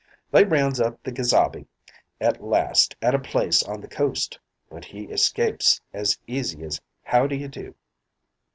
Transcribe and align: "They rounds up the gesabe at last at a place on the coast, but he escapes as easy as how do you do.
"They 0.31 0.45
rounds 0.45 0.81
up 0.81 1.03
the 1.03 1.11
gesabe 1.11 1.67
at 2.19 2.41
last 2.43 2.95
at 3.03 3.13
a 3.13 3.19
place 3.19 3.61
on 3.61 3.81
the 3.81 3.87
coast, 3.87 4.39
but 4.67 4.85
he 4.85 5.03
escapes 5.03 5.79
as 5.93 6.17
easy 6.25 6.63
as 6.63 6.81
how 7.03 7.27
do 7.27 7.35
you 7.35 7.47
do. 7.47 7.75